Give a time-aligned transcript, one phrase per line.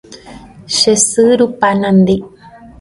[0.77, 2.15] che sy rupa nandi